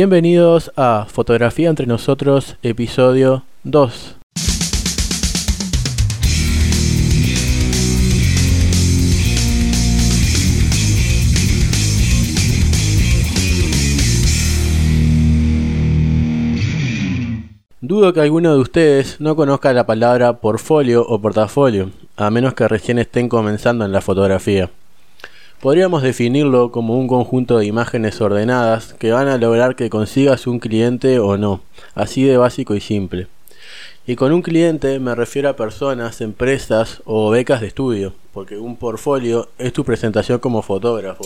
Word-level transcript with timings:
Bienvenidos 0.00 0.70
a 0.76 1.06
Fotografía 1.08 1.68
entre 1.68 1.84
nosotros, 1.84 2.56
episodio 2.62 3.42
2. 3.64 4.14
Dudo 17.80 18.12
que 18.12 18.20
alguno 18.20 18.54
de 18.54 18.60
ustedes 18.60 19.20
no 19.20 19.34
conozca 19.34 19.72
la 19.72 19.84
palabra 19.84 20.34
portfolio 20.34 21.04
o 21.08 21.20
portafolio, 21.20 21.90
a 22.16 22.30
menos 22.30 22.54
que 22.54 22.68
recién 22.68 23.00
estén 23.00 23.28
comenzando 23.28 23.84
en 23.84 23.90
la 23.90 24.00
fotografía. 24.00 24.70
Podríamos 25.60 26.04
definirlo 26.04 26.70
como 26.70 26.96
un 26.96 27.08
conjunto 27.08 27.58
de 27.58 27.66
imágenes 27.66 28.20
ordenadas 28.20 28.94
que 28.94 29.10
van 29.10 29.26
a 29.26 29.38
lograr 29.38 29.74
que 29.74 29.90
consigas 29.90 30.46
un 30.46 30.60
cliente 30.60 31.18
o 31.18 31.36
no, 31.36 31.62
así 31.96 32.22
de 32.22 32.36
básico 32.36 32.76
y 32.76 32.80
simple. 32.80 33.26
Y 34.06 34.14
con 34.14 34.30
un 34.30 34.42
cliente 34.42 35.00
me 35.00 35.16
refiero 35.16 35.48
a 35.48 35.56
personas, 35.56 36.20
empresas 36.20 37.02
o 37.06 37.30
becas 37.30 37.60
de 37.60 37.66
estudio, 37.66 38.14
porque 38.32 38.56
un 38.56 38.76
portfolio 38.76 39.48
es 39.58 39.72
tu 39.72 39.84
presentación 39.84 40.38
como 40.38 40.62
fotógrafo, 40.62 41.24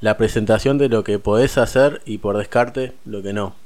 la 0.00 0.16
presentación 0.16 0.78
de 0.78 0.88
lo 0.88 1.04
que 1.04 1.18
podés 1.18 1.58
hacer 1.58 2.00
y 2.06 2.16
por 2.16 2.38
descarte 2.38 2.94
lo 3.04 3.22
que 3.22 3.34
no. 3.34 3.65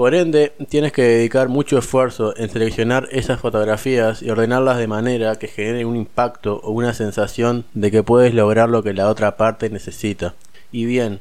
Por 0.00 0.14
ende, 0.14 0.54
tienes 0.70 0.92
que 0.92 1.02
dedicar 1.02 1.50
mucho 1.50 1.76
esfuerzo 1.76 2.34
en 2.38 2.48
seleccionar 2.48 3.06
esas 3.12 3.38
fotografías 3.38 4.22
y 4.22 4.30
ordenarlas 4.30 4.78
de 4.78 4.86
manera 4.86 5.36
que 5.36 5.46
genere 5.46 5.84
un 5.84 5.94
impacto 5.94 6.58
o 6.64 6.70
una 6.70 6.94
sensación 6.94 7.66
de 7.74 7.90
que 7.90 8.02
puedes 8.02 8.32
lograr 8.32 8.70
lo 8.70 8.82
que 8.82 8.94
la 8.94 9.10
otra 9.10 9.36
parte 9.36 9.68
necesita. 9.68 10.32
Y 10.72 10.86
bien, 10.86 11.20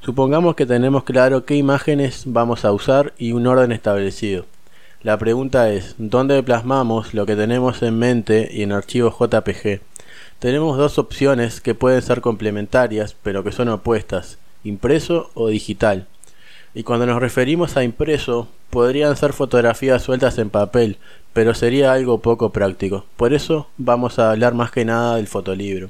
supongamos 0.00 0.56
que 0.56 0.66
tenemos 0.66 1.04
claro 1.04 1.44
qué 1.44 1.54
imágenes 1.54 2.24
vamos 2.26 2.64
a 2.64 2.72
usar 2.72 3.12
y 3.16 3.30
un 3.30 3.46
orden 3.46 3.70
establecido. 3.70 4.44
La 5.02 5.16
pregunta 5.18 5.70
es, 5.70 5.94
¿dónde 5.96 6.42
plasmamos 6.42 7.14
lo 7.14 7.26
que 7.26 7.36
tenemos 7.36 7.80
en 7.84 7.96
mente 7.96 8.48
y 8.50 8.64
en 8.64 8.72
archivo 8.72 9.16
JPG? 9.16 9.82
Tenemos 10.40 10.76
dos 10.76 10.98
opciones 10.98 11.60
que 11.60 11.76
pueden 11.76 12.02
ser 12.02 12.22
complementarias, 12.22 13.14
pero 13.22 13.44
que 13.44 13.52
son 13.52 13.68
opuestas, 13.68 14.38
impreso 14.64 15.30
o 15.34 15.46
digital. 15.46 16.08
Y 16.76 16.82
cuando 16.82 17.06
nos 17.06 17.22
referimos 17.22 17.78
a 17.78 17.84
impreso, 17.84 18.48
podrían 18.68 19.16
ser 19.16 19.32
fotografías 19.32 20.02
sueltas 20.02 20.36
en 20.36 20.50
papel, 20.50 20.98
pero 21.32 21.54
sería 21.54 21.94
algo 21.94 22.20
poco 22.20 22.50
práctico. 22.50 23.06
Por 23.16 23.32
eso 23.32 23.66
vamos 23.78 24.18
a 24.18 24.30
hablar 24.30 24.52
más 24.52 24.72
que 24.72 24.84
nada 24.84 25.16
del 25.16 25.26
fotolibro. 25.26 25.88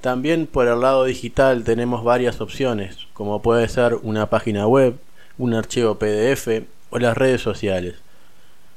También 0.00 0.46
por 0.46 0.66
el 0.66 0.80
lado 0.80 1.04
digital 1.04 1.62
tenemos 1.62 2.04
varias 2.04 2.40
opciones, 2.40 3.06
como 3.12 3.42
puede 3.42 3.68
ser 3.68 3.96
una 3.96 4.30
página 4.30 4.66
web, 4.66 4.96
un 5.36 5.52
archivo 5.52 5.96
PDF 5.96 6.64
o 6.88 6.98
las 6.98 7.14
redes 7.14 7.42
sociales. 7.42 7.96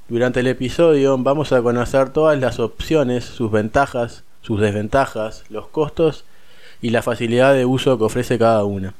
Durante 0.10 0.42
el 0.42 0.48
episodio 0.48 1.18
vamos 1.18 1.54
a 1.54 1.62
conocer 1.62 2.10
todas 2.10 2.38
las 2.38 2.60
opciones, 2.60 3.24
sus 3.24 3.50
ventajas, 3.50 4.26
sus 4.42 4.60
desventajas, 4.60 5.46
los 5.48 5.68
costos 5.68 6.26
y 6.82 6.90
la 6.90 7.02
facilidad 7.02 7.54
de 7.54 7.64
uso 7.64 7.98
que 7.98 8.04
ofrece 8.04 8.38
cada 8.38 8.66
una 8.66 8.94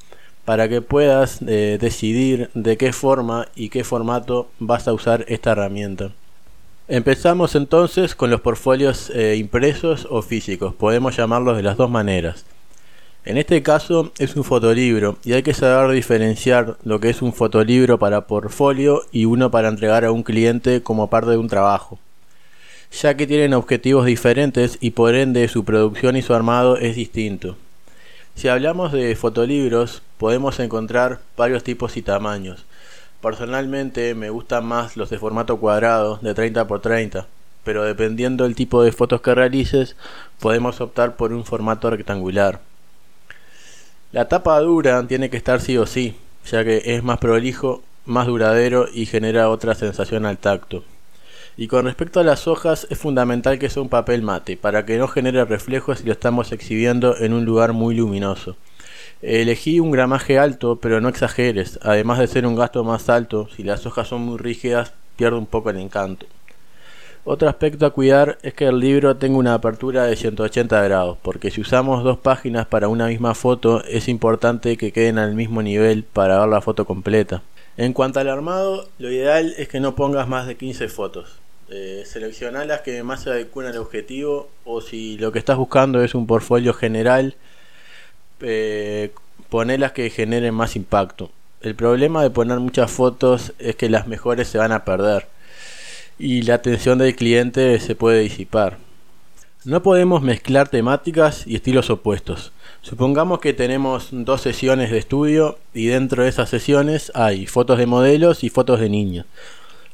para 0.46 0.68
que 0.68 0.82
puedas 0.82 1.42
eh, 1.48 1.78
decidir 1.80 2.50
de 2.54 2.78
qué 2.78 2.94
forma 2.94 3.48
y 3.56 3.70
qué 3.70 3.84
formato 3.84 4.50
vas 4.60 4.88
a 4.88 4.94
usar 4.94 5.26
esta 5.28 5.52
herramienta. 5.52 6.12
Empezamos 6.88 7.56
entonces 7.56 8.16
con 8.16 8.30
los 8.32 8.42
portfolios 8.42 9.12
eh, 9.12 9.36
impresos 9.38 10.08
o 10.10 10.22
físicos, 10.22 10.74
podemos 10.74 11.16
llamarlos 11.16 11.56
de 11.56 11.64
las 11.64 11.78
dos 11.78 11.90
maneras. 11.90 12.46
En 13.24 13.38
este 13.38 13.62
caso 13.62 14.12
es 14.18 14.36
un 14.36 14.44
fotolibro 14.44 15.18
y 15.24 15.34
hay 15.34 15.44
que 15.44 15.54
saber 15.54 15.92
diferenciar 15.92 16.78
lo 16.84 17.00
que 17.00 17.12
es 17.12 17.22
un 17.22 17.34
fotolibro 17.34 18.00
para 18.00 18.26
portfolio 18.26 19.04
y 19.12 19.26
uno 19.26 19.52
para 19.52 19.70
entregar 19.70 20.06
a 20.06 20.12
un 20.12 20.24
cliente 20.24 20.82
como 20.82 21.08
parte 21.08 21.30
de 21.30 21.38
un 21.38 21.48
trabajo, 21.48 22.00
ya 23.00 23.16
que 23.16 23.28
tienen 23.28 23.54
objetivos 23.54 24.08
diferentes 24.08 24.80
y 24.82 24.90
por 24.90 25.14
ende 25.14 25.48
su 25.50 25.64
producción 25.64 26.18
y 26.18 26.24
su 26.24 26.34
armado 26.34 26.78
es 26.78 26.96
distinto. 26.96 27.58
Si 28.36 28.48
hablamos 28.48 28.92
de 28.92 29.16
fotolibros, 29.16 30.02
podemos 30.18 30.60
encontrar 30.60 31.20
varios 31.38 31.64
tipos 31.64 31.98
y 31.98 32.02
tamaños. 32.02 32.66
Personalmente 33.22 34.16
me 34.16 34.32
gustan 34.32 34.66
más 34.66 34.98
los 34.98 35.10
de 35.10 35.20
formato 35.20 35.58
cuadrado, 35.58 36.18
de 36.22 36.34
30 36.34 36.62
x 36.62 36.82
30, 36.82 37.28
pero 37.64 37.84
dependiendo 37.84 38.46
del 38.46 38.56
tipo 38.56 38.82
de 38.82 38.92
fotos 38.92 39.22
que 39.22 39.36
realices, 39.36 39.96
podemos 40.40 40.82
optar 40.82 41.16
por 41.16 41.32
un 41.34 41.46
formato 41.46 41.90
rectangular. 41.90 42.62
La 44.12 44.28
tapa 44.28 44.60
dura 44.60 45.06
tiene 45.08 45.30
que 45.30 45.38
estar 45.38 45.62
sí 45.62 45.78
o 45.78 45.86
sí, 45.86 46.16
ya 46.46 46.64
que 46.64 46.82
es 46.84 47.04
más 47.04 47.20
prolijo, 47.20 47.84
más 48.06 48.28
duradero 48.28 48.88
y 48.92 49.06
genera 49.06 49.50
otra 49.50 49.76
sensación 49.76 50.26
al 50.26 50.38
tacto. 50.38 50.84
Y 51.58 51.68
con 51.68 51.86
respecto 51.86 52.20
a 52.20 52.24
las 52.24 52.48
hojas, 52.48 52.88
es 52.90 52.98
fundamental 52.98 53.60
que 53.60 53.70
sea 53.70 53.82
un 53.82 53.90
papel 53.90 54.22
mate, 54.22 54.58
para 54.58 54.86
que 54.86 54.98
no 54.98 55.08
genere 55.08 55.44
reflejos 55.46 56.00
si 56.00 56.06
lo 56.06 56.14
estamos 56.14 56.52
exhibiendo 56.52 57.18
en 57.18 57.34
un 57.34 57.46
lugar 57.46 57.74
muy 57.74 57.96
luminoso. 57.96 58.56
Elegí 59.22 59.80
un 59.80 59.92
gramaje 59.92 60.40
alto, 60.40 60.78
pero 60.78 61.02
no 61.02 61.10
exageres, 61.10 61.80
además 61.84 62.20
de 62.20 62.28
ser 62.28 62.48
un 62.48 62.56
gasto 62.56 62.84
más 62.84 63.10
alto, 63.10 63.50
si 63.56 63.64
las 63.64 63.86
hojas 63.86 64.08
son 64.08 64.22
muy 64.22 64.38
rígidas, 64.38 64.94
pierde 65.16 65.38
un 65.38 65.46
poco 65.46 65.70
el 65.70 65.78
encanto. 65.78 66.26
Otro 67.24 67.48
aspecto 67.48 67.86
a 67.86 67.92
cuidar 67.92 68.40
es 68.42 68.56
que 68.56 68.66
el 68.66 68.80
libro 68.80 69.16
tenga 69.18 69.38
una 69.38 69.54
apertura 69.54 70.06
de 70.06 70.16
180 70.16 70.82
grados, 70.82 71.20
porque 71.22 71.52
si 71.52 71.62
usamos 71.62 72.04
dos 72.04 72.18
páginas 72.18 72.66
para 72.66 72.88
una 72.88 73.06
misma 73.08 73.36
foto, 73.36 73.84
es 73.84 74.08
importante 74.08 74.76
que 74.76 74.92
queden 74.92 75.20
al 75.20 75.36
mismo 75.36 75.62
nivel 75.62 76.04
para 76.04 76.40
ver 76.40 76.50
la 76.50 76.62
foto 76.62 76.86
completa. 76.86 77.44
En 77.78 77.94
cuanto 77.94 78.20
al 78.20 78.30
armado, 78.30 78.90
lo 79.00 79.12
ideal 79.12 79.54
es 79.58 79.68
que 79.70 79.80
no 79.80 79.96
pongas 79.96 80.28
más 80.28 80.48
de 80.48 80.58
15 80.58 80.90
fotos. 80.90 81.40
Eh, 81.70 82.04
selecciona 82.06 82.66
las 82.66 82.82
que 82.82 83.02
más 83.02 83.24
se 83.24 83.30
adecúen 83.30 83.68
al 83.68 83.78
objetivo 83.78 84.50
o 84.66 84.82
si 84.82 85.18
lo 85.18 85.32
que 85.32 85.40
estás 85.40 85.58
buscando 85.58 86.04
es 86.04 86.14
un 86.14 86.28
portfolio 86.28 86.74
general, 86.74 87.36
eh, 88.42 89.12
poné 89.50 89.78
las 89.78 89.94
que 89.94 90.10
generen 90.10 90.54
más 90.54 90.76
impacto. 90.76 91.32
El 91.62 91.76
problema 91.76 92.24
de 92.24 92.30
poner 92.30 92.60
muchas 92.60 92.92
fotos 92.92 93.54
es 93.58 93.76
que 93.78 93.90
las 93.90 94.08
mejores 94.08 94.50
se 94.50 94.58
van 94.58 94.74
a 94.74 94.84
perder 94.84 95.28
y 96.20 96.42
la 96.42 96.56
atención 96.56 97.00
del 97.00 97.16
cliente 97.16 97.80
se 97.80 97.96
puede 97.96 98.20
disipar. 98.20 98.78
No 99.64 99.84
podemos 99.84 100.24
mezclar 100.24 100.70
temáticas 100.70 101.46
y 101.46 101.54
estilos 101.54 101.92
opuestos. 101.92 102.52
Supongamos 102.82 103.42
que 103.42 103.54
tenemos 103.54 104.08
dos 104.10 104.42
sesiones 104.42 104.90
de 104.90 104.98
estudio 104.98 105.60
y 105.72 105.86
dentro 105.86 106.24
de 106.24 106.30
esas 106.30 106.50
sesiones 106.50 107.12
hay 107.14 107.46
fotos 107.46 107.78
de 107.78 107.86
modelos 107.86 108.44
y 108.44 108.50
fotos 108.50 108.80
de 108.80 108.90
niños. 108.90 109.28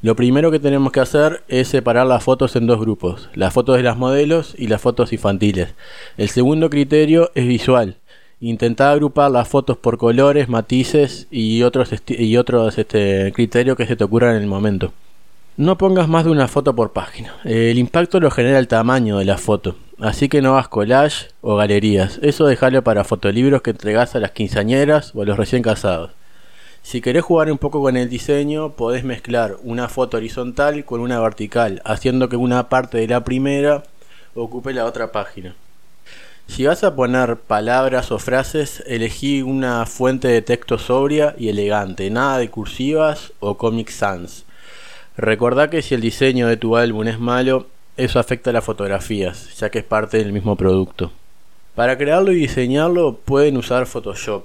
Lo 0.00 0.16
primero 0.16 0.50
que 0.50 0.58
tenemos 0.58 0.90
que 0.90 1.00
hacer 1.00 1.42
es 1.48 1.68
separar 1.68 2.06
las 2.06 2.24
fotos 2.24 2.56
en 2.56 2.66
dos 2.66 2.80
grupos, 2.80 3.28
las 3.34 3.52
fotos 3.52 3.76
de 3.76 3.82
las 3.82 3.98
modelos 3.98 4.54
y 4.56 4.68
las 4.68 4.80
fotos 4.80 5.12
infantiles. 5.12 5.74
El 6.16 6.30
segundo 6.30 6.70
criterio 6.70 7.30
es 7.34 7.46
visual. 7.46 7.96
Intentar 8.40 8.92
agrupar 8.94 9.30
las 9.30 9.48
fotos 9.48 9.76
por 9.76 9.98
colores, 9.98 10.48
matices 10.48 11.26
y 11.30 11.62
otros, 11.62 11.90
y 12.06 12.38
otros 12.38 12.78
este, 12.78 13.32
criterios 13.34 13.76
que 13.76 13.86
se 13.86 13.96
te 13.96 14.04
ocurran 14.04 14.36
en 14.36 14.42
el 14.42 14.48
momento. 14.48 14.94
No 15.58 15.76
pongas 15.76 16.06
más 16.06 16.24
de 16.24 16.30
una 16.30 16.46
foto 16.46 16.76
por 16.76 16.92
página. 16.92 17.34
El 17.42 17.78
impacto 17.78 18.20
lo 18.20 18.30
genera 18.30 18.60
el 18.60 18.68
tamaño 18.68 19.18
de 19.18 19.24
la 19.24 19.38
foto. 19.38 19.74
Así 19.98 20.28
que 20.28 20.40
no 20.40 20.52
hagas 20.52 20.68
collage 20.68 21.30
o 21.40 21.56
galerías. 21.56 22.20
Eso 22.22 22.46
déjalo 22.46 22.84
para 22.84 23.02
fotolibros 23.02 23.60
que 23.62 23.70
entregas 23.70 24.14
a 24.14 24.20
las 24.20 24.30
quinceañeras 24.30 25.16
o 25.16 25.22
a 25.22 25.24
los 25.24 25.36
recién 25.36 25.64
casados. 25.64 26.12
Si 26.84 27.00
querés 27.00 27.24
jugar 27.24 27.50
un 27.50 27.58
poco 27.58 27.82
con 27.82 27.96
el 27.96 28.08
diseño, 28.08 28.74
podés 28.74 29.02
mezclar 29.02 29.56
una 29.64 29.88
foto 29.88 30.18
horizontal 30.18 30.84
con 30.84 31.00
una 31.00 31.18
vertical, 31.18 31.82
haciendo 31.84 32.28
que 32.28 32.36
una 32.36 32.68
parte 32.68 32.98
de 32.98 33.08
la 33.08 33.24
primera 33.24 33.82
ocupe 34.36 34.72
la 34.72 34.84
otra 34.84 35.10
página. 35.10 35.56
Si 36.46 36.66
vas 36.66 36.84
a 36.84 36.94
poner 36.94 37.34
palabras 37.34 38.12
o 38.12 38.20
frases, 38.20 38.84
elegí 38.86 39.42
una 39.42 39.86
fuente 39.86 40.28
de 40.28 40.40
texto 40.40 40.78
sobria 40.78 41.34
y 41.36 41.48
elegante, 41.48 42.10
nada 42.10 42.38
de 42.38 42.48
cursivas 42.48 43.32
o 43.40 43.56
Comic 43.56 43.90
Sans. 43.90 44.44
Recordá 45.18 45.68
que 45.68 45.82
si 45.82 45.96
el 45.96 46.00
diseño 46.00 46.46
de 46.46 46.56
tu 46.56 46.76
álbum 46.76 47.08
es 47.08 47.18
malo, 47.18 47.66
eso 47.96 48.20
afecta 48.20 48.50
a 48.50 48.52
las 48.52 48.62
fotografías, 48.62 49.58
ya 49.58 49.68
que 49.68 49.80
es 49.80 49.84
parte 49.84 50.18
del 50.18 50.32
mismo 50.32 50.54
producto. 50.54 51.10
Para 51.74 51.98
crearlo 51.98 52.30
y 52.30 52.36
diseñarlo 52.36 53.16
pueden 53.24 53.56
usar 53.56 53.86
Photoshop 53.86 54.44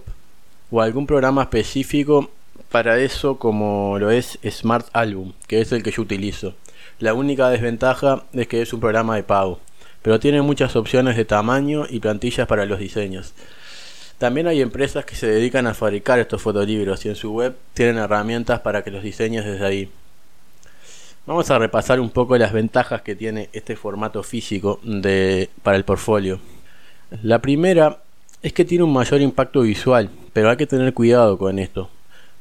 o 0.72 0.82
algún 0.82 1.06
programa 1.06 1.44
específico 1.44 2.32
para 2.72 2.98
eso 2.98 3.38
como 3.38 4.00
lo 4.00 4.10
es 4.10 4.40
Smart 4.50 4.88
Album, 4.94 5.34
que 5.46 5.62
es 5.62 5.72
el 5.72 5.84
que 5.84 5.92
yo 5.92 6.02
utilizo. 6.02 6.56
La 6.98 7.14
única 7.14 7.52
desventaja 7.52 8.24
es 8.34 8.48
que 8.48 8.64
es 8.64 8.74
un 8.74 8.80
programa 8.80 9.16
de 9.16 9.22
pago, 9.22 9.60
pero 10.02 10.20
tiene 10.20 10.42
muchas 10.42 10.76
opciones 10.76 11.16
de 11.16 11.26
tamaño 11.26 11.86
y 11.88 12.00
plantillas 12.00 12.48
para 12.48 12.66
los 12.66 12.80
diseños. 12.80 13.36
También 14.18 14.48
hay 14.48 14.62
empresas 14.62 15.06
que 15.06 15.16
se 15.16 15.28
dedican 15.28 15.68
a 15.68 15.76
fabricar 15.76 16.18
estos 16.18 16.42
fotolibros 16.42 17.06
y 17.06 17.10
en 17.10 17.16
su 17.16 17.32
web 17.32 17.56
tienen 17.76 17.98
herramientas 17.98 18.62
para 18.62 18.84
que 18.84 18.90
los 18.90 19.04
diseñes 19.04 19.46
desde 19.46 19.66
ahí. 19.68 19.92
Vamos 21.26 21.50
a 21.52 21.58
repasar 21.58 22.02
un 22.02 22.10
poco 22.10 22.38
las 22.38 22.52
ventajas 22.52 23.02
que 23.02 23.16
tiene 23.16 23.50
este 23.54 23.78
formato 23.78 24.24
físico 24.24 24.82
para 25.62 25.78
el 25.78 25.86
portfolio. 25.86 26.40
La 27.22 27.40
primera 27.40 28.00
es 28.42 28.52
que 28.52 28.66
tiene 28.66 28.84
un 28.84 28.92
mayor 28.92 29.22
impacto 29.22 29.62
visual, 29.62 30.10
pero 30.34 30.50
hay 30.50 30.58
que 30.58 30.68
tener 30.68 30.94
cuidado 30.94 31.38
con 31.38 31.60
esto, 31.60 31.90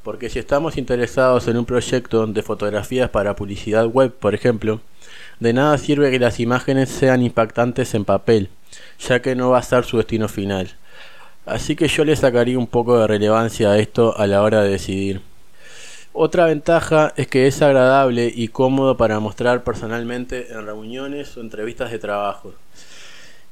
porque 0.03 0.29
si 0.29 0.37
estamos 0.37 0.75
interesados 0.77 1.47
en 1.47 1.55
un 1.55 1.63
proyecto 1.63 2.27
de 2.27 2.43
fotografías 2.43 3.09
para 3.09 3.37
publicidad 3.37 3.85
web, 3.85 4.11
por 4.11 4.35
ejemplo, 4.35 4.81
de 5.39 5.53
nada 5.53 5.77
sirve 5.77 6.11
que 6.11 6.19
las 6.19 6.41
imágenes 6.41 6.89
sean 6.89 7.21
impactantes 7.21 7.93
en 7.93 8.03
papel, 8.03 8.49
ya 8.99 9.21
que 9.21 9.33
no 9.33 9.51
va 9.51 9.59
a 9.59 9.63
ser 9.63 9.85
su 9.85 9.95
destino 9.95 10.27
final. 10.27 10.75
Así 11.45 11.77
que 11.77 11.87
yo 11.87 12.03
le 12.03 12.17
sacaría 12.17 12.59
un 12.59 12.67
poco 12.67 12.99
de 12.99 13.07
relevancia 13.07 13.71
a 13.71 13.77
esto 13.77 14.17
a 14.17 14.27
la 14.27 14.41
hora 14.41 14.61
de 14.61 14.71
decidir. 14.71 15.21
Otra 16.15 16.45
ventaja 16.45 17.11
es 17.17 17.25
que 17.25 17.47
es 17.47 17.59
agradable 17.63 18.31
y 18.33 18.49
cómodo 18.49 18.97
para 18.97 19.19
mostrar 19.19 19.63
personalmente 19.63 20.53
en 20.53 20.63
reuniones 20.67 21.35
o 21.35 21.41
entrevistas 21.41 21.89
de 21.89 21.97
trabajo. 21.97 22.53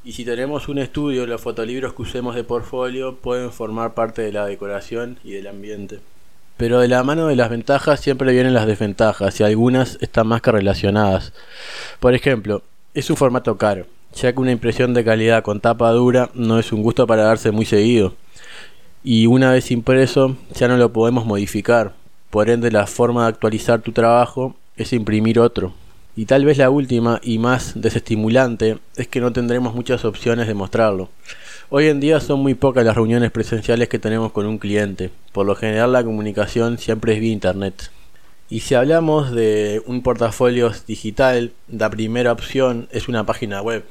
Y 0.03 0.11
si 0.11 0.25
tenemos 0.25 0.69
un 0.69 0.77
estudio, 0.77 1.25
los 1.25 1.41
fotolibros 1.41 1.95
que 1.95 2.03
usemos 2.03 2.35
de 2.35 2.43
portfolio 2.43 3.15
pueden 3.15 3.51
formar 3.51 3.95
parte 3.95 4.21
de 4.21 4.31
la 4.31 4.45
decoración 4.45 5.17
y 5.23 5.31
del 5.31 5.47
ambiente. 5.47 6.01
Pero 6.57 6.79
de 6.79 6.87
la 6.87 7.01
mano 7.01 7.25
de 7.25 7.35
las 7.35 7.49
ventajas 7.49 7.99
siempre 7.99 8.31
vienen 8.31 8.53
las 8.53 8.67
desventajas 8.67 9.39
y 9.39 9.43
algunas 9.43 9.97
están 9.99 10.27
más 10.27 10.43
que 10.43 10.51
relacionadas. 10.51 11.33
Por 11.99 12.13
ejemplo, 12.13 12.61
es 12.93 13.09
un 13.09 13.17
formato 13.17 13.57
caro, 13.57 13.87
ya 14.13 14.33
que 14.33 14.39
una 14.39 14.51
impresión 14.51 14.93
de 14.93 15.03
calidad 15.03 15.41
con 15.41 15.61
tapa 15.61 15.89
dura 15.89 16.29
no 16.35 16.59
es 16.59 16.71
un 16.71 16.83
gusto 16.83 17.07
para 17.07 17.23
darse 17.23 17.49
muy 17.49 17.65
seguido. 17.65 18.13
Y 19.03 19.25
una 19.25 19.51
vez 19.51 19.71
impreso 19.71 20.35
ya 20.53 20.67
no 20.67 20.77
lo 20.77 20.93
podemos 20.93 21.25
modificar, 21.25 21.95
por 22.31 22.49
ende 22.49 22.71
la 22.71 22.87
forma 22.87 23.23
de 23.23 23.29
actualizar 23.29 23.81
tu 23.81 23.91
trabajo 23.91 24.55
es 24.77 24.93
imprimir 24.93 25.39
otro. 25.39 25.73
Y 26.15 26.25
tal 26.25 26.43
vez 26.45 26.57
la 26.57 26.69
última 26.69 27.19
y 27.23 27.37
más 27.37 27.73
desestimulante 27.79 28.79
es 28.95 29.07
que 29.07 29.21
no 29.21 29.31
tendremos 29.31 29.75
muchas 29.75 30.03
opciones 30.03 30.47
de 30.47 30.53
mostrarlo. 30.53 31.09
Hoy 31.69 31.87
en 31.87 31.99
día 31.99 32.19
son 32.19 32.41
muy 32.41 32.53
pocas 32.53 32.83
las 32.83 32.95
reuniones 32.95 33.31
presenciales 33.31 33.87
que 33.87 33.99
tenemos 33.99 34.31
con 34.31 34.45
un 34.45 34.57
cliente. 34.57 35.09
Por 35.31 35.45
lo 35.45 35.55
general 35.55 35.93
la 35.93 36.03
comunicación 36.03 36.77
siempre 36.77 37.13
es 37.13 37.19
vía 37.21 37.31
internet. 37.31 37.91
Y 38.49 38.61
si 38.61 38.75
hablamos 38.75 39.31
de 39.31 39.81
un 39.85 40.01
portafolio 40.01 40.71
digital, 40.85 41.53
la 41.69 41.89
primera 41.89 42.33
opción 42.33 42.89
es 42.91 43.07
una 43.07 43.25
página 43.25 43.61
web. 43.61 43.85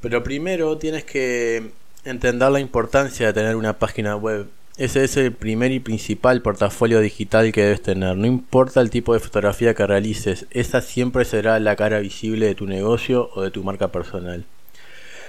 Pero 0.00 0.22
primero 0.22 0.78
tienes 0.78 1.04
que 1.04 1.70
entender 2.04 2.50
la 2.50 2.60
importancia 2.60 3.26
de 3.26 3.32
tener 3.34 3.56
una 3.56 3.78
página 3.78 4.16
web. 4.16 4.46
Ese 4.76 5.04
es 5.04 5.16
el 5.16 5.30
primer 5.30 5.70
y 5.70 5.78
principal 5.78 6.42
portafolio 6.42 6.98
digital 6.98 7.52
que 7.52 7.62
debes 7.62 7.82
tener. 7.82 8.16
No 8.16 8.26
importa 8.26 8.80
el 8.80 8.90
tipo 8.90 9.14
de 9.14 9.20
fotografía 9.20 9.72
que 9.72 9.86
realices, 9.86 10.46
esa 10.50 10.80
siempre 10.80 11.24
será 11.24 11.60
la 11.60 11.76
cara 11.76 12.00
visible 12.00 12.46
de 12.46 12.56
tu 12.56 12.66
negocio 12.66 13.30
o 13.34 13.42
de 13.42 13.52
tu 13.52 13.62
marca 13.62 13.92
personal. 13.92 14.44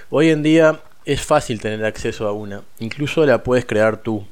Hoy 0.09 0.31
en 0.31 0.41
día 0.41 0.79
es 1.05 1.21
fácil 1.21 1.61
tener 1.61 1.85
acceso 1.85 2.27
a 2.27 2.31
una, 2.31 2.63
incluso 2.79 3.23
la 3.23 3.43
puedes 3.43 3.65
crear 3.65 3.97
tú. 3.97 4.25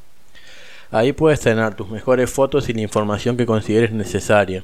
Ahí 0.89 1.13
puedes 1.13 1.41
tener 1.41 1.75
tus 1.75 1.89
mejores 1.89 2.31
fotos 2.31 2.67
y 2.69 2.73
la 2.73 2.81
información 2.81 3.37
que 3.37 3.45
consideres 3.45 3.91
necesaria. 3.91 4.63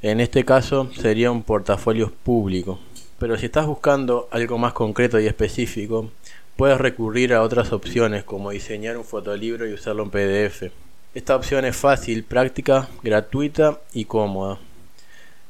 En 0.00 0.20
este 0.20 0.46
caso 0.46 0.90
sería 0.98 1.30
un 1.30 1.42
portafolio 1.42 2.10
público. 2.24 2.80
Pero 3.18 3.36
si 3.36 3.46
estás 3.46 3.66
buscando 3.66 4.28
algo 4.30 4.58
más 4.58 4.72
concreto 4.72 5.18
y 5.18 5.26
específico, 5.26 6.10
puedes 6.56 6.78
recurrir 6.78 7.32
a 7.34 7.42
otras 7.42 7.72
opciones 7.72 8.24
como 8.24 8.50
diseñar 8.50 8.96
un 8.96 9.04
fotolibro 9.04 9.66
y 9.66 9.72
usarlo 9.72 10.02
en 10.02 10.10
PDF. 10.10 10.70
Esta 11.14 11.34
opción 11.34 11.64
es 11.64 11.76
fácil, 11.76 12.24
práctica, 12.24 12.88
gratuita 13.02 13.80
y 13.92 14.04
cómoda. 14.04 14.58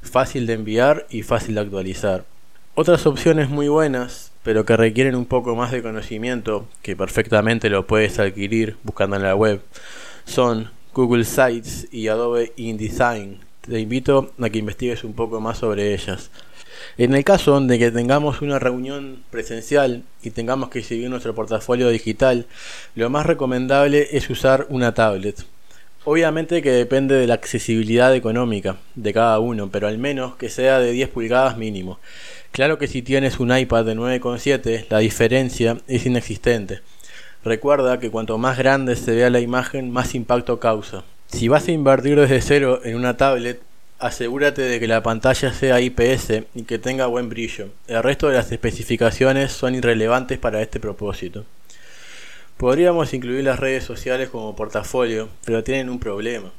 Fácil 0.02 0.46
de 0.46 0.52
enviar 0.52 1.06
y 1.10 1.22
fácil 1.22 1.56
de 1.56 1.62
actualizar. 1.62 2.24
Otras 2.74 3.06
opciones 3.06 3.48
muy 3.48 3.68
buenas 3.68 4.32
pero 4.46 4.64
que 4.64 4.76
requieren 4.76 5.16
un 5.16 5.26
poco 5.26 5.56
más 5.56 5.72
de 5.72 5.82
conocimiento, 5.82 6.68
que 6.80 6.94
perfectamente 6.94 7.68
lo 7.68 7.84
puedes 7.84 8.20
adquirir 8.20 8.76
buscando 8.84 9.16
en 9.16 9.24
la 9.24 9.34
web, 9.34 9.60
son 10.24 10.70
Google 10.94 11.24
Sites 11.24 11.88
y 11.90 12.06
Adobe 12.06 12.52
InDesign. 12.54 13.40
Te 13.62 13.80
invito 13.80 14.30
a 14.40 14.48
que 14.48 14.60
investigues 14.60 15.02
un 15.02 15.14
poco 15.14 15.40
más 15.40 15.58
sobre 15.58 15.92
ellas. 15.92 16.30
En 16.98 17.14
el 17.14 17.24
caso 17.24 17.60
de 17.60 17.78
que 17.78 17.90
tengamos 17.90 18.42
una 18.42 18.58
reunión 18.58 19.22
presencial 19.30 20.02
y 20.22 20.30
tengamos 20.30 20.70
que 20.70 20.82
seguir 20.82 21.10
nuestro 21.10 21.34
portafolio 21.34 21.88
digital, 21.88 22.46
lo 22.94 23.10
más 23.10 23.26
recomendable 23.26 24.08
es 24.12 24.30
usar 24.30 24.66
una 24.70 24.94
tablet. 24.94 25.44
Obviamente 26.04 26.62
que 26.62 26.70
depende 26.70 27.16
de 27.16 27.26
la 27.26 27.34
accesibilidad 27.34 28.14
económica 28.14 28.76
de 28.94 29.12
cada 29.12 29.40
uno, 29.40 29.70
pero 29.70 29.88
al 29.88 29.98
menos 29.98 30.36
que 30.36 30.48
sea 30.48 30.78
de 30.78 30.92
10 30.92 31.08
pulgadas 31.08 31.56
mínimo. 31.56 31.98
Claro 32.52 32.78
que 32.78 32.86
si 32.86 33.02
tienes 33.02 33.40
un 33.40 33.56
iPad 33.56 33.84
de 33.84 33.96
9,7 33.96 34.86
la 34.88 34.98
diferencia 34.98 35.78
es 35.88 36.06
inexistente. 36.06 36.80
Recuerda 37.44 37.98
que 37.98 38.10
cuanto 38.10 38.38
más 38.38 38.56
grande 38.56 38.96
se 38.96 39.14
vea 39.14 39.30
la 39.30 39.40
imagen, 39.40 39.90
más 39.90 40.14
impacto 40.14 40.60
causa. 40.60 41.04
Si 41.26 41.48
vas 41.48 41.66
a 41.66 41.72
invertir 41.72 42.18
desde 42.18 42.40
cero 42.40 42.80
en 42.84 42.96
una 42.96 43.16
tablet, 43.16 43.60
asegúrate 43.98 44.62
de 44.62 44.78
que 44.78 44.86
la 44.86 45.02
pantalla 45.02 45.52
sea 45.52 45.80
IPS 45.80 46.42
y 46.54 46.62
que 46.64 46.78
tenga 46.78 47.06
buen 47.06 47.28
brillo. 47.28 47.68
El 47.86 48.02
resto 48.02 48.28
de 48.28 48.36
las 48.36 48.52
especificaciones 48.52 49.52
son 49.52 49.74
irrelevantes 49.74 50.38
para 50.38 50.62
este 50.62 50.80
propósito. 50.80 51.44
Podríamos 52.56 53.12
incluir 53.12 53.44
las 53.44 53.60
redes 53.60 53.84
sociales 53.84 54.30
como 54.30 54.56
portafolio, 54.56 55.28
pero 55.44 55.62
tienen 55.62 55.90
un 55.90 55.98
problema, 55.98 56.52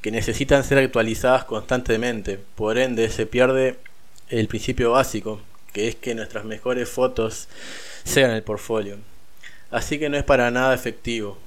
que 0.00 0.10
necesitan 0.10 0.64
ser 0.64 0.78
actualizadas 0.78 1.44
constantemente, 1.44 2.38
por 2.56 2.78
ende 2.78 3.08
se 3.08 3.26
pierde 3.26 3.76
el 4.28 4.48
principio 4.48 4.92
básico, 4.92 5.40
que 5.72 5.88
es 5.88 5.94
que 5.94 6.14
nuestras 6.14 6.44
mejores 6.44 6.88
fotos 6.88 7.48
sean 8.04 8.32
el 8.32 8.42
portfolio. 8.42 8.96
Así 9.70 9.98
que 9.98 10.08
no 10.08 10.16
es 10.16 10.24
para 10.24 10.50
nada 10.50 10.74
efectivo. 10.74 11.38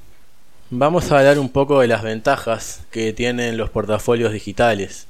Vamos 0.72 1.12
a 1.12 1.20
hablar 1.20 1.38
un 1.38 1.50
poco 1.50 1.82
de 1.82 1.88
las 1.88 2.02
ventajas 2.02 2.82
que 2.90 3.14
tienen 3.14 3.56
los 3.56 3.70
portafolios 3.70 4.34
digitales. 4.34 5.06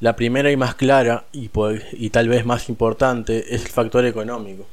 La 0.00 0.16
primera 0.16 0.50
y 0.50 0.56
más 0.56 0.74
clara 0.74 1.26
y, 1.32 1.48
y 1.92 2.10
tal 2.10 2.28
vez 2.28 2.44
más 2.44 2.68
importante 2.68 3.54
es 3.54 3.62
el 3.62 3.68
factor 3.68 4.04
económico. 4.04 4.66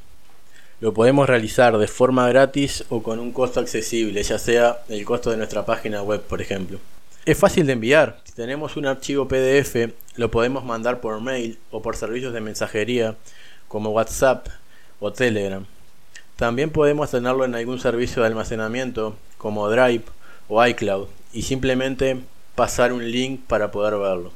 Lo 0.79 0.91
podemos 0.91 1.29
realizar 1.29 1.77
de 1.77 1.87
forma 1.87 2.27
gratis 2.29 2.83
o 2.89 3.03
con 3.03 3.19
un 3.19 3.31
costo 3.31 3.59
accesible, 3.59 4.23
ya 4.23 4.39
sea 4.39 4.79
el 4.89 5.05
costo 5.05 5.29
de 5.29 5.37
nuestra 5.37 5.67
página 5.67 6.01
web, 6.01 6.23
por 6.23 6.41
ejemplo. 6.41 6.79
Es 7.23 7.37
fácil 7.37 7.67
de 7.67 7.73
enviar. 7.73 8.19
Si 8.23 8.33
tenemos 8.33 8.75
un 8.75 8.87
archivo 8.87 9.27
PDF, 9.27 9.93
lo 10.15 10.31
podemos 10.31 10.65
mandar 10.65 10.99
por 10.99 11.21
mail 11.21 11.59
o 11.69 11.83
por 11.83 11.95
servicios 11.95 12.33
de 12.33 12.41
mensajería 12.41 13.15
como 13.67 13.91
WhatsApp 13.91 14.47
o 14.99 15.13
Telegram. 15.13 15.63
También 16.37 16.69
podemos 16.69 17.09
tenerlo 17.09 17.45
en 17.45 17.55
algún 17.55 17.79
servicio 17.79 18.21
de 18.21 18.27
almacenamiento 18.27 19.17
como 19.39 19.69
Drive 19.69 20.03
o 20.47 20.63
iCloud 20.65 21.07
y 21.33 21.41
simplemente 21.41 22.21
pasar 22.53 22.93
un 22.93 23.11
link 23.11 23.41
para 23.47 23.71
poder 23.71 23.97
verlo. 23.97 24.31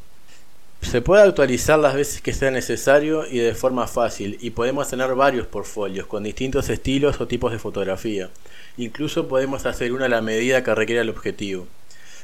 Se 0.82 1.04
puede 1.04 1.22
actualizar 1.22 1.78
las 1.78 1.94
veces 1.94 2.22
que 2.22 2.34
sea 2.34 2.50
necesario 2.50 3.28
y 3.28 3.38
de 3.38 3.54
forma 3.54 3.86
fácil 3.86 4.40
y 4.42 4.50
podemos 4.50 4.90
tener 4.90 5.14
varios 5.14 5.46
portfolios 5.46 6.08
con 6.08 6.24
distintos 6.24 6.70
estilos 6.70 7.22
o 7.22 7.28
tipos 7.28 7.52
de 7.52 7.60
fotografía. 7.60 8.32
Incluso 8.78 9.28
podemos 9.28 9.68
hacer 9.68 9.94
una 9.94 10.06
a 10.06 10.10
la 10.10 10.22
medida 10.22 10.64
que 10.64 10.74
requiera 10.74 11.04
el 11.04 11.10
objetivo. 11.12 11.68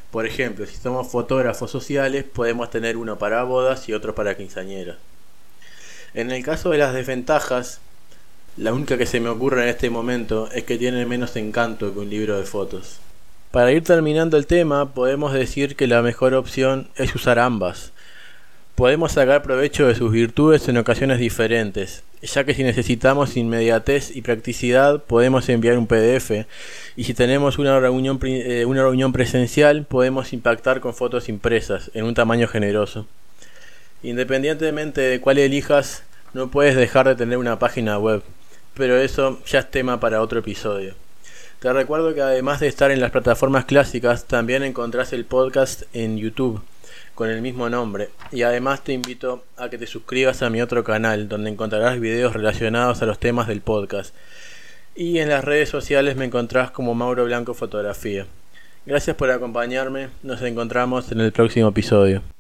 Por 0.10 0.26
ejemplo, 0.26 0.66
si 0.66 0.76
somos 0.76 1.08
fotógrafos 1.12 1.70
sociales, 1.70 2.24
podemos 2.24 2.72
tener 2.72 2.98
uno 2.98 3.20
para 3.20 3.44
bodas 3.44 3.88
y 3.90 3.94
otro 3.94 4.16
para 4.16 4.36
quinceañeras. 4.36 4.98
En 6.16 6.32
el 6.32 6.44
caso 6.44 6.72
de 6.72 6.80
las 6.80 6.96
desventajas, 6.96 7.80
la 8.58 8.74
única 8.74 8.98
que 8.98 9.06
se 9.06 9.20
me 9.20 9.30
ocurre 9.30 9.64
en 9.64 9.70
este 9.70 9.90
momento 9.90 10.50
es 10.52 10.64
que 10.64 10.78
tiene 10.78 11.06
menos 11.06 11.36
encanto 11.36 11.94
que 11.94 12.00
un 12.00 12.10
libro 12.10 12.38
de 12.38 12.46
fotos. 12.46 13.00
Para 13.52 13.72
ir 13.72 13.84
terminando 13.84 14.36
el 14.36 14.48
tema, 14.48 14.94
podemos 14.94 15.32
decir 15.32 15.76
que 15.76 15.88
la 15.88 16.02
mejor 16.02 16.34
opción 16.34 16.90
es 16.96 17.14
usar 17.14 17.40
ambas. 17.40 17.92
Podemos 18.76 19.14
sacar 19.14 19.44
provecho 19.44 19.88
de 19.88 19.96
sus 19.96 20.12
virtudes 20.12 20.68
en 20.68 20.78
ocasiones 20.78 21.20
diferentes, 21.20 22.04
ya 22.22 22.44
que 22.44 22.54
si 22.54 22.64
necesitamos 22.64 23.38
inmediatez 23.38 24.16
y 24.16 24.22
practicidad 24.22 25.04
podemos 25.04 25.48
enviar 25.50 25.78
un 25.78 25.88
PDF 25.88 26.46
y 26.96 27.04
si 27.04 27.14
tenemos 27.14 27.58
una 27.58 27.80
reunión, 27.80 28.20
eh, 28.24 28.66
una 28.66 28.82
reunión 28.82 29.14
presencial 29.14 29.86
podemos 29.86 30.34
impactar 30.34 30.80
con 30.80 30.94
fotos 30.94 31.30
impresas 31.30 31.92
en 31.94 32.06
un 32.06 32.16
tamaño 32.16 32.48
generoso. 32.48 33.08
Independientemente 34.04 35.02
de 35.02 35.22
cuál 35.22 35.38
elijas, 35.40 36.04
no 36.34 36.52
puedes 36.52 36.76
dejar 36.76 37.08
de 37.08 37.16
tener 37.16 37.38
una 37.38 37.58
página 37.58 37.98
web, 37.98 38.22
pero 38.78 38.98
eso 38.98 39.40
ya 39.46 39.60
es 39.60 39.72
tema 39.72 40.00
para 40.00 40.22
otro 40.22 40.40
episodio. 40.40 40.94
Te 41.60 41.74
recuerdo 41.74 42.14
que 42.14 42.22
además 42.22 42.60
de 42.60 42.68
estar 42.68 42.92
en 42.92 43.00
las 43.00 43.12
plataformas 43.12 43.66
clásicas, 43.66 44.26
también 44.26 44.64
encontrás 44.64 45.12
el 45.12 45.26
podcast 45.26 45.84
en 45.94 46.18
YouTube 46.18 46.62
con 47.16 47.30
el 47.32 47.42
mismo 47.42 47.68
nombre. 47.68 48.10
Y 48.32 48.44
además 48.44 48.84
te 48.84 48.94
invito 48.94 49.44
a 49.58 49.70
que 49.70 49.80
te 49.80 49.88
suscribas 49.88 50.44
a 50.44 50.52
mi 50.52 50.62
otro 50.62 50.84
canal, 50.84 51.28
donde 51.28 51.50
encontrarás 51.50 52.00
videos 52.00 52.34
relacionados 52.34 53.02
a 53.02 53.08
los 53.08 53.20
temas 53.20 53.48
del 53.48 53.62
podcast. 53.62 54.14
Y 54.96 55.18
en 55.18 55.30
las 55.30 55.44
redes 55.44 55.70
sociales 55.70 56.16
me 56.16 56.26
encontrás 56.26 56.70
como 56.70 56.94
Mauro 56.94 57.26
Blanco 57.26 57.56
Fotografía. 57.56 58.28
Gracias 58.86 59.16
por 59.16 59.32
acompañarme, 59.32 60.10
nos 60.22 60.42
encontramos 60.44 61.12
en 61.12 61.20
el 61.22 61.32
próximo 61.32 61.70
episodio. 61.70 62.37